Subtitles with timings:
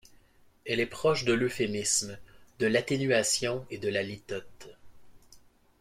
[0.65, 2.17] Elle est proche de l'euphémisme,
[2.57, 4.75] de l'atténuation et de la litote.